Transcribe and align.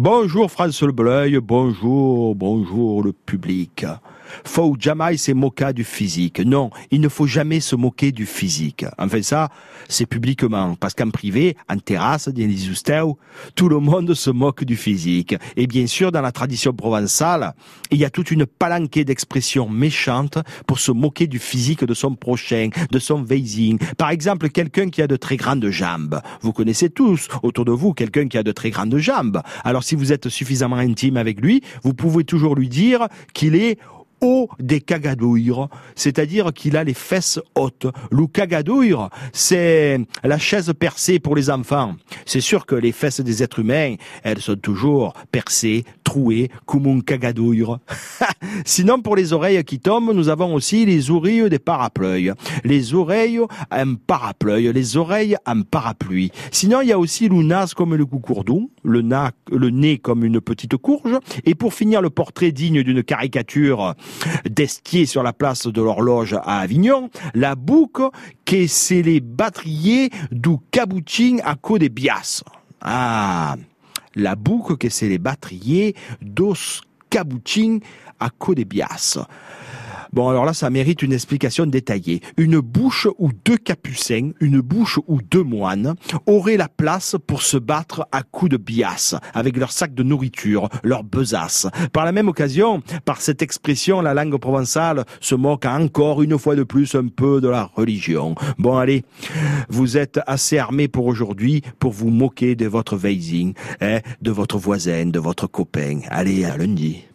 Bonjour 0.00 0.48
France 0.48 0.80
Le 0.82 0.92
Bleuil, 0.92 1.40
bonjour, 1.40 2.36
bonjour 2.36 3.02
le 3.02 3.12
public. 3.12 3.84
Faut 4.44 4.76
jamais 4.78 5.16
se 5.16 5.32
moquer 5.32 5.72
du 5.72 5.84
physique. 5.84 6.40
Non, 6.40 6.70
il 6.90 7.00
ne 7.00 7.08
faut 7.08 7.26
jamais 7.26 7.60
se 7.60 7.76
moquer 7.76 8.12
du 8.12 8.26
physique. 8.26 8.84
Enfin 8.98 9.22
ça, 9.22 9.48
c'est 9.88 10.06
publiquement. 10.06 10.76
Parce 10.76 10.94
qu'en 10.94 11.10
privé, 11.10 11.56
en 11.68 11.78
terrasse, 11.78 12.28
tout 13.54 13.68
le 13.68 13.78
monde 13.78 14.14
se 14.14 14.30
moque 14.30 14.64
du 14.64 14.76
physique. 14.76 15.34
Et 15.56 15.66
bien 15.66 15.86
sûr, 15.86 16.12
dans 16.12 16.20
la 16.20 16.32
tradition 16.32 16.72
provençale, 16.72 17.54
il 17.90 17.98
y 17.98 18.04
a 18.04 18.10
toute 18.10 18.30
une 18.30 18.46
palanquée 18.46 19.04
d'expressions 19.04 19.68
méchantes 19.68 20.38
pour 20.66 20.78
se 20.78 20.92
moquer 20.92 21.26
du 21.26 21.38
physique 21.38 21.84
de 21.84 21.94
son 21.94 22.14
prochain, 22.14 22.70
de 22.90 22.98
son 22.98 23.22
veising. 23.22 23.78
Par 23.96 24.10
exemple, 24.10 24.48
quelqu'un 24.50 24.90
qui 24.90 25.02
a 25.02 25.06
de 25.06 25.16
très 25.16 25.36
grandes 25.36 25.68
jambes. 25.68 26.20
Vous 26.40 26.52
connaissez 26.52 26.90
tous 26.90 27.28
autour 27.42 27.64
de 27.64 27.72
vous 27.72 27.92
quelqu'un 27.92 28.28
qui 28.28 28.38
a 28.38 28.42
de 28.42 28.52
très 28.52 28.70
grandes 28.70 28.96
jambes. 28.98 29.40
Alors 29.64 29.84
si 29.84 29.94
vous 29.94 30.12
êtes 30.12 30.28
suffisamment 30.28 30.76
intime 30.76 31.16
avec 31.16 31.40
lui, 31.40 31.62
vous 31.82 31.94
pouvez 31.94 32.24
toujours 32.24 32.54
lui 32.54 32.68
dire 32.68 33.08
qu'il 33.32 33.54
est 33.54 33.78
haut 34.20 34.48
des 34.58 34.80
cagadouilles, 34.80 35.52
c'est-à-dire 35.94 36.52
qu'il 36.52 36.76
a 36.76 36.84
les 36.84 36.94
fesses 36.94 37.40
hautes. 37.54 37.86
Le 38.10 38.26
cagadouille, 38.26 38.96
c'est 39.32 40.00
la 40.24 40.38
chaise 40.38 40.72
percée 40.78 41.18
pour 41.18 41.36
les 41.36 41.50
enfants. 41.50 41.94
C'est 42.26 42.40
sûr 42.40 42.66
que 42.66 42.74
les 42.74 42.92
fesses 42.92 43.20
des 43.20 43.42
êtres 43.42 43.60
humains, 43.60 43.94
elles 44.22 44.40
sont 44.40 44.56
toujours 44.56 45.14
percées, 45.30 45.84
trouées, 46.04 46.50
comme 46.66 46.86
un 46.86 47.00
cagadouille. 47.00 47.64
Sinon, 48.64 49.00
pour 49.00 49.16
les 49.16 49.32
oreilles 49.32 49.62
qui 49.64 49.78
tombent, 49.78 50.12
nous 50.14 50.28
avons 50.28 50.54
aussi 50.54 50.86
les 50.86 51.10
oreilles 51.10 51.48
des 51.50 51.58
parapluies. 51.58 52.30
Les 52.64 52.94
oreilles 52.94 53.40
en 53.70 53.94
parapluie, 53.94 54.72
les 54.72 54.96
oreilles 54.96 55.36
en 55.46 55.62
parapluie. 55.62 56.32
Sinon, 56.50 56.80
il 56.80 56.88
y 56.88 56.92
a 56.92 56.98
aussi 56.98 57.28
le 57.28 57.42
nas 57.42 57.72
comme 57.76 57.94
le 57.94 58.06
coucourdou, 58.06 58.70
le, 58.84 59.02
le 59.52 59.70
nez 59.70 59.98
comme 59.98 60.24
une 60.24 60.40
petite 60.40 60.76
courge. 60.76 61.18
Et 61.44 61.54
pour 61.54 61.74
finir, 61.74 62.00
le 62.00 62.10
portrait 62.10 62.52
digne 62.52 62.82
d'une 62.82 63.02
caricature 63.02 63.94
d'Estier 64.48 65.06
sur 65.06 65.22
la 65.22 65.32
place 65.32 65.66
de 65.66 65.82
l'horloge 65.82 66.34
à 66.34 66.58
Avignon, 66.58 67.10
la 67.34 67.54
boucle 67.54 68.08
que 68.44 68.66
c'est 68.66 69.02
les 69.02 69.20
battriers 69.20 70.10
du 70.30 70.56
cabouching 70.70 71.40
à 71.44 71.54
côte 71.54 71.80
des 71.80 71.88
Bias. 71.88 72.42
Ah, 72.80 73.56
la 74.14 74.34
boucle 74.34 74.76
que 74.76 74.88
c'est 74.88 75.08
les 75.08 75.18
battriers 75.18 75.94
dos 76.22 76.54
cabouching 77.10 77.80
à 78.20 78.30
côte 78.30 78.56
des 78.56 78.64
Bias. 78.64 79.18
Bon, 80.12 80.28
alors 80.28 80.44
là, 80.44 80.54
ça 80.54 80.70
mérite 80.70 81.02
une 81.02 81.12
explication 81.12 81.66
détaillée. 81.66 82.20
Une 82.36 82.60
bouche 82.60 83.06
ou 83.18 83.30
deux 83.44 83.56
capucins, 83.56 84.30
une 84.40 84.60
bouche 84.60 84.98
ou 85.06 85.20
deux 85.22 85.42
moines 85.42 85.94
auraient 86.26 86.56
la 86.56 86.68
place 86.68 87.16
pour 87.26 87.42
se 87.42 87.56
battre 87.56 88.06
à 88.12 88.22
coups 88.22 88.52
de 88.52 88.56
bias 88.56 89.16
avec 89.34 89.56
leur 89.56 89.72
sac 89.72 89.94
de 89.94 90.02
nourriture, 90.02 90.68
leur 90.82 91.04
besace. 91.04 91.66
Par 91.92 92.04
la 92.04 92.12
même 92.12 92.28
occasion, 92.28 92.82
par 93.04 93.20
cette 93.20 93.42
expression, 93.42 94.00
la 94.00 94.14
langue 94.14 94.38
provençale 94.38 95.04
se 95.20 95.34
moque 95.34 95.66
encore 95.66 96.22
une 96.22 96.38
fois 96.38 96.56
de 96.56 96.62
plus 96.62 96.94
un 96.94 97.08
peu 97.08 97.40
de 97.40 97.48
la 97.48 97.64
religion. 97.64 98.34
Bon, 98.58 98.76
allez, 98.76 99.04
vous 99.68 99.96
êtes 99.96 100.20
assez 100.26 100.58
armés 100.58 100.88
pour 100.88 101.06
aujourd'hui 101.06 101.62
pour 101.78 101.92
vous 101.92 102.10
moquer 102.10 102.54
de 102.54 102.66
votre 102.66 102.96
veising, 102.96 103.54
hein, 103.80 104.00
de 104.22 104.30
votre 104.30 104.58
voisin, 104.58 105.06
de 105.06 105.18
votre 105.18 105.46
copain. 105.46 106.00
Allez, 106.10 106.44
à 106.44 106.56
lundi. 106.56 107.04